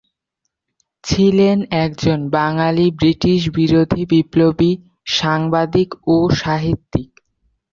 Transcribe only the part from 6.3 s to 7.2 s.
সাহিত্যিক।